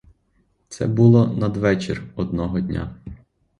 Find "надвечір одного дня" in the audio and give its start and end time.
1.27-2.95